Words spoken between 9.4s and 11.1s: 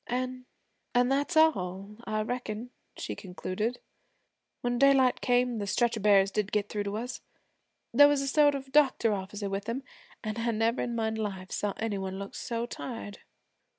with them, an' I never in